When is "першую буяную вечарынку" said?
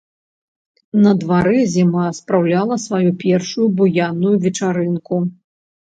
3.25-5.15